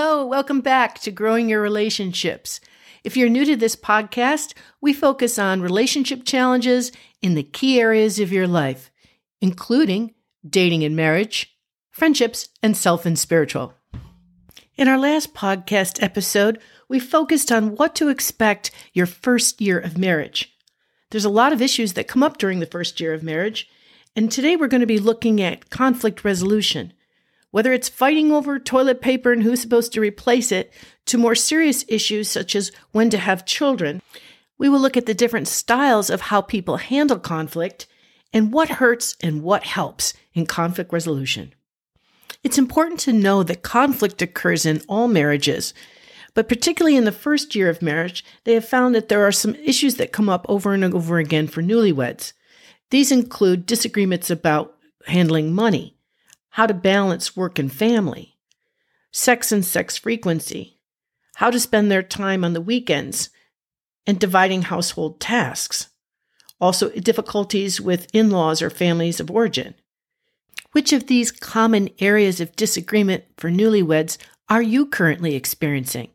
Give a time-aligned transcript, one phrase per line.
[0.00, 2.60] Hello, welcome back to Growing Your Relationships.
[3.02, 8.20] If you're new to this podcast, we focus on relationship challenges in the key areas
[8.20, 8.92] of your life,
[9.40, 10.14] including
[10.48, 11.58] dating and marriage,
[11.90, 13.74] friendships, and self and spiritual.
[14.76, 19.98] In our last podcast episode, we focused on what to expect your first year of
[19.98, 20.56] marriage.
[21.10, 23.68] There's a lot of issues that come up during the first year of marriage,
[24.14, 26.92] and today we're going to be looking at conflict resolution
[27.50, 30.72] whether it's fighting over toilet paper and who's supposed to replace it,
[31.06, 34.02] to more serious issues such as when to have children,
[34.58, 37.86] we will look at the different styles of how people handle conflict
[38.32, 41.54] and what hurts and what helps in conflict resolution.
[42.44, 45.74] It's important to know that conflict occurs in all marriages,
[46.34, 49.54] but particularly in the first year of marriage, they have found that there are some
[49.56, 52.32] issues that come up over and over again for newlyweds.
[52.90, 54.76] These include disagreements about
[55.06, 55.97] handling money,
[56.50, 58.36] how to balance work and family,
[59.12, 60.78] sex and sex frequency,
[61.36, 63.30] how to spend their time on the weekends,
[64.06, 65.88] and dividing household tasks.
[66.60, 69.74] Also, difficulties with in laws or families of origin.
[70.72, 76.08] Which of these common areas of disagreement for newlyweds are you currently experiencing?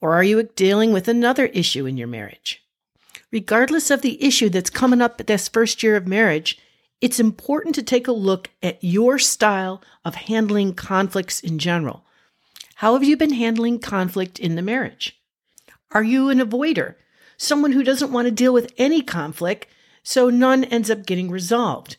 [0.00, 2.62] Or are you dealing with another issue in your marriage?
[3.32, 6.58] Regardless of the issue that's coming up this first year of marriage,
[7.04, 12.02] it's important to take a look at your style of handling conflicts in general.
[12.76, 15.14] How have you been handling conflict in the marriage?
[15.92, 16.94] Are you an avoider?
[17.36, 19.66] Someone who doesn't want to deal with any conflict,
[20.02, 21.98] so none ends up getting resolved.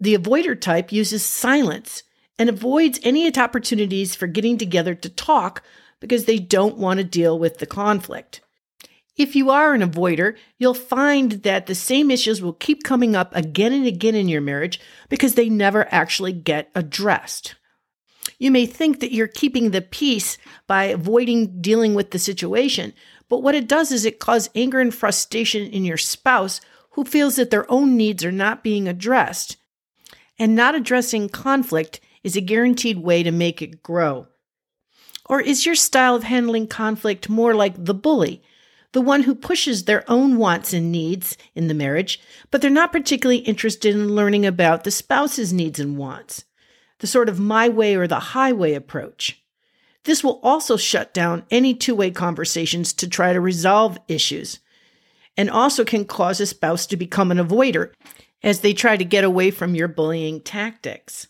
[0.00, 2.02] The avoider type uses silence
[2.40, 5.62] and avoids any opportunities for getting together to talk
[6.00, 8.40] because they don't want to deal with the conflict.
[9.16, 13.34] If you are an avoider, you'll find that the same issues will keep coming up
[13.34, 14.78] again and again in your marriage
[15.08, 17.54] because they never actually get addressed.
[18.38, 22.92] You may think that you're keeping the peace by avoiding dealing with the situation,
[23.30, 26.60] but what it does is it causes anger and frustration in your spouse
[26.90, 29.56] who feels that their own needs are not being addressed.
[30.38, 34.28] And not addressing conflict is a guaranteed way to make it grow.
[35.24, 38.42] Or is your style of handling conflict more like the bully?
[38.96, 42.18] The one who pushes their own wants and needs in the marriage,
[42.50, 46.46] but they're not particularly interested in learning about the spouse's needs and wants.
[47.00, 49.44] The sort of my way or the highway approach.
[50.04, 54.60] This will also shut down any two way conversations to try to resolve issues,
[55.36, 57.92] and also can cause a spouse to become an avoider
[58.42, 61.28] as they try to get away from your bullying tactics.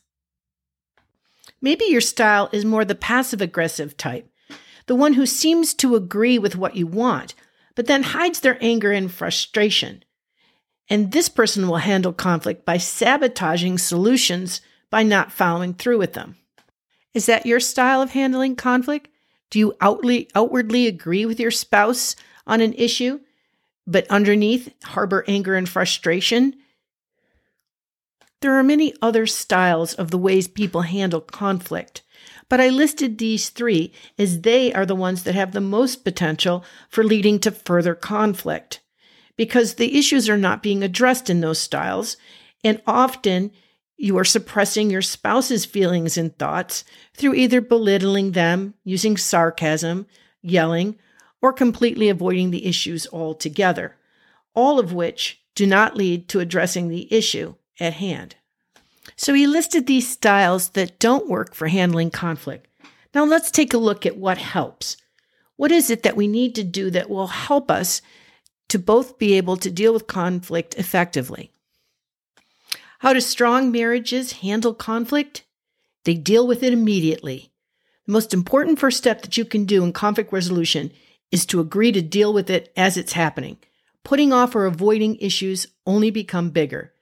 [1.61, 4.31] Maybe your style is more the passive aggressive type,
[4.87, 7.35] the one who seems to agree with what you want,
[7.77, 10.03] but then hides their anger and frustration.
[10.89, 14.61] And this person will handle conflict by sabotaging solutions
[14.91, 16.37] by not following through with them.
[17.15, 19.09] Is that your style of handling conflict?
[19.51, 22.17] Do you outly, outwardly agree with your spouse
[22.47, 23.21] on an issue,
[23.87, 26.55] but underneath harbor anger and frustration?
[28.41, 32.03] There are many other styles of the ways people handle conflict.
[32.49, 36.65] But I listed these three as they are the ones that have the most potential
[36.89, 38.81] for leading to further conflict
[39.37, 42.17] because the issues are not being addressed in those styles.
[42.65, 43.51] And often
[43.97, 46.85] you are suppressing your spouse's feelings and thoughts
[47.15, 50.07] through either belittling them, using sarcasm,
[50.43, 50.99] yelling,
[51.43, 53.97] or completely avoiding the issues altogether,
[54.55, 58.37] all of which do not lead to addressing the issue at hand.
[59.15, 62.67] So he listed these styles that don't work for handling conflict.
[63.15, 64.97] Now let's take a look at what helps.
[65.57, 68.03] What is it that we need to do that will help us
[68.69, 71.51] to both be able to deal with conflict effectively?
[72.99, 75.45] How do strong marriages handle conflict?
[76.05, 77.53] They deal with it immediately.
[78.07, 80.93] The most important first step that you can do in conflict resolution
[81.31, 83.59] is to agree to deal with it as it's happening.
[84.05, 86.93] Putting off or avoiding issues only become bigger.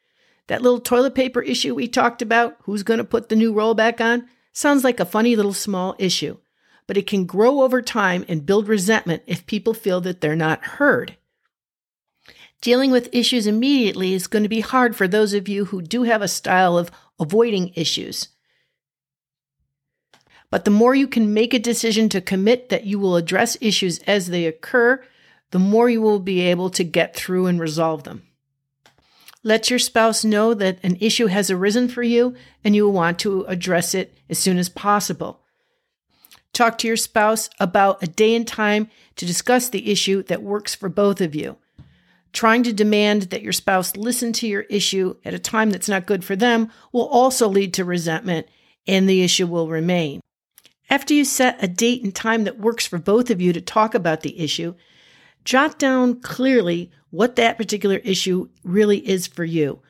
[0.49, 3.75] That little toilet paper issue we talked about, who's going to put the new roll
[3.75, 6.37] back on, sounds like a funny little small issue,
[6.87, 10.65] but it can grow over time and build resentment if people feel that they're not
[10.65, 11.17] heard.
[12.61, 16.05] Dealing with issues immediately is going to be hard for those of you who do
[16.05, 18.29] have a style of avoiding issues.
[20.51, 23.99] But the more you can make a decision to commit that you will address issues
[24.01, 25.03] as they occur,
[25.51, 28.23] the more you will be able to get through and resolve them.
[29.47, 33.45] Let your spouse know that an issue has arisen for you and you want to
[33.45, 35.43] address it as soon as possible.
[36.55, 40.75] Talk to your spouse about a day and time to discuss the issue that works
[40.75, 41.59] for both of you.
[42.33, 46.07] Trying to demand that your spouse listen to your issue at a time that's not
[46.07, 48.47] good for them will also lead to resentment
[48.87, 50.21] and the issue will remain.
[50.89, 53.95] After you set a date and time that works for both of you to talk
[53.95, 54.75] about the issue,
[55.45, 59.81] jot down clearly what that particular issue really is for you.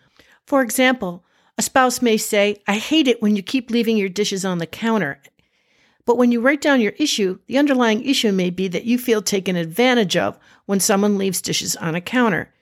[0.47, 1.25] For example,
[1.57, 4.67] a spouse may say, I hate it when you keep leaving your dishes on the
[4.67, 5.21] counter.
[6.05, 9.23] But when you write down your issue, the underlying issue may be that you feel
[9.23, 12.53] taken advantage of when someone leaves dishes on a counter.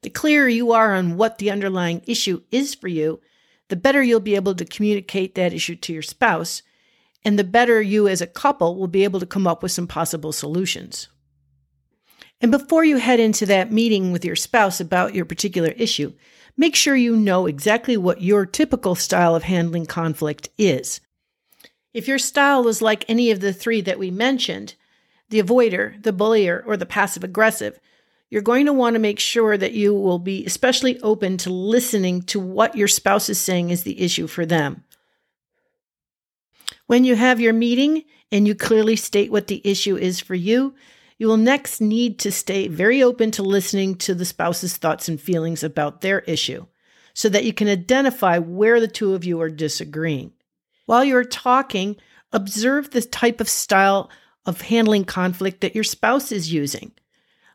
[0.00, 3.20] The clearer you are on what the underlying issue is for you,
[3.68, 6.62] the better you'll be able to communicate that issue to your spouse,
[7.24, 9.86] and the better you as a couple will be able to come up with some
[9.86, 11.08] possible solutions.
[12.42, 16.12] And before you head into that meeting with your spouse about your particular issue,
[16.56, 21.00] make sure you know exactly what your typical style of handling conflict is.
[21.94, 24.74] If your style is like any of the three that we mentioned,
[25.28, 27.78] the avoider, the bullier, or the passive aggressive,
[28.28, 32.22] you're going to want to make sure that you will be especially open to listening
[32.22, 34.82] to what your spouse is saying is the issue for them.
[36.86, 40.74] When you have your meeting and you clearly state what the issue is for you,
[41.22, 45.20] you will next need to stay very open to listening to the spouse's thoughts and
[45.20, 46.66] feelings about their issue
[47.14, 50.32] so that you can identify where the two of you are disagreeing.
[50.86, 51.94] While you're talking,
[52.32, 54.10] observe the type of style
[54.46, 56.90] of handling conflict that your spouse is using.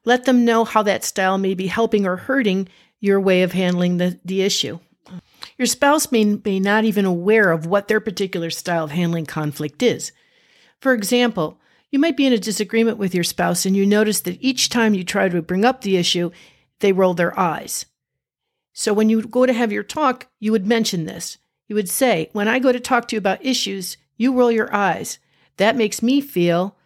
[0.06, 2.70] Let them know how that style may be helping or hurting
[3.02, 4.80] your way of handling the, the issue.
[5.58, 9.84] Your spouse may be not even aware of what their particular style of handling conflict
[9.84, 10.14] is.
[10.80, 14.38] For example, you might be in a disagreement with your spouse and you notice that
[14.42, 16.32] each time you try to bring up the issue,
[16.80, 17.86] they roll their eyes.
[18.74, 21.38] So when you go to have your talk, you would mention this.
[21.68, 24.74] You would say, When I go to talk to you about issues, you roll your
[24.74, 25.20] eyes.
[25.58, 26.78] That makes me feel,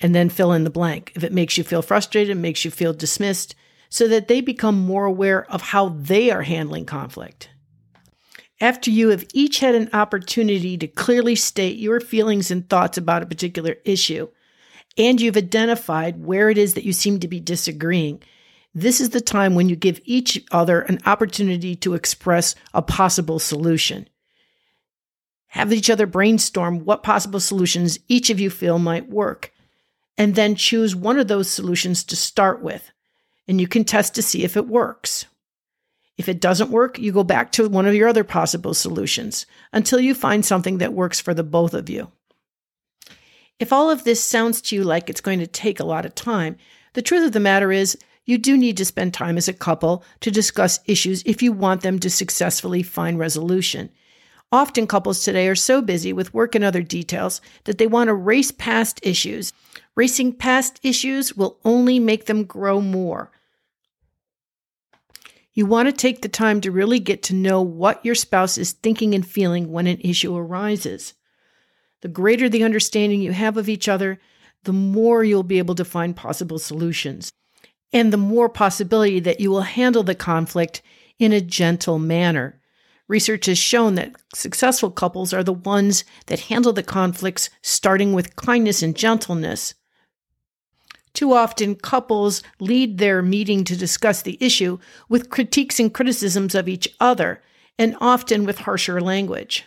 [0.00, 1.12] and then fill in the blank.
[1.14, 3.54] If it makes you feel frustrated, it makes you feel dismissed,
[3.88, 7.50] so that they become more aware of how they are handling conflict.
[8.60, 13.22] After you have each had an opportunity to clearly state your feelings and thoughts about
[13.22, 14.28] a particular issue,
[14.96, 18.22] and you've identified where it is that you seem to be disagreeing,
[18.74, 23.38] this is the time when you give each other an opportunity to express a possible
[23.38, 24.08] solution.
[25.48, 29.52] Have each other brainstorm what possible solutions each of you feel might work,
[30.18, 32.90] and then choose one of those solutions to start with,
[33.48, 35.24] and you can test to see if it works.
[36.18, 40.00] If it doesn't work, you go back to one of your other possible solutions until
[40.00, 42.10] you find something that works for the both of you.
[43.58, 46.14] If all of this sounds to you like it's going to take a lot of
[46.14, 46.56] time,
[46.92, 50.04] the truth of the matter is you do need to spend time as a couple
[50.20, 53.90] to discuss issues if you want them to successfully find resolution.
[54.52, 58.14] Often couples today are so busy with work and other details that they want to
[58.14, 59.52] race past issues.
[59.94, 63.30] Racing past issues will only make them grow more.
[65.54, 68.72] You want to take the time to really get to know what your spouse is
[68.72, 71.14] thinking and feeling when an issue arises.
[72.06, 74.20] The greater the understanding you have of each other,
[74.62, 77.32] the more you'll be able to find possible solutions,
[77.92, 80.82] and the more possibility that you will handle the conflict
[81.18, 82.60] in a gentle manner.
[83.08, 88.36] Research has shown that successful couples are the ones that handle the conflicts starting with
[88.36, 89.74] kindness and gentleness.
[91.12, 96.68] Too often, couples lead their meeting to discuss the issue with critiques and criticisms of
[96.68, 97.42] each other,
[97.76, 99.66] and often with harsher language.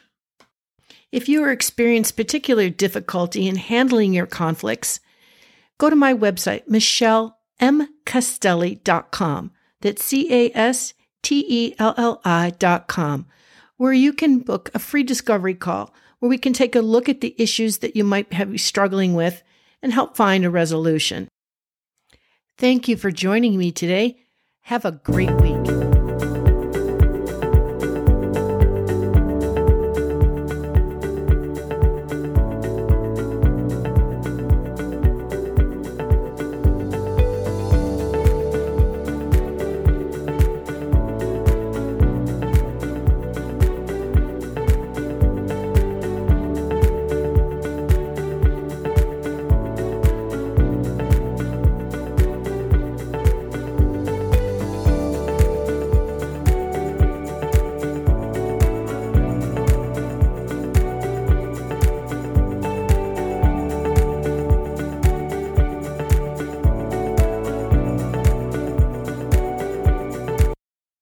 [1.12, 5.00] If you are experiencing particular difficulty in handling your conflicts,
[5.78, 9.52] go to my website, michellemcastelli.com.
[9.82, 13.26] That's C A S T E L L I.com,
[13.78, 17.22] where you can book a free discovery call where we can take a look at
[17.22, 19.42] the issues that you might be struggling with
[19.82, 21.28] and help find a resolution.
[22.58, 24.18] Thank you for joining me today.
[24.64, 25.79] Have a great week.